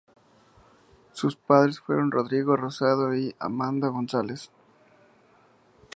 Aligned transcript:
Sus 1.11 1.35
padres 1.35 1.79
fueron 1.79 2.09
Rodrigo 2.09 2.55
Rosado 2.55 3.13
y 3.15 3.35
Amanda 3.37 3.89
González. 3.89 4.49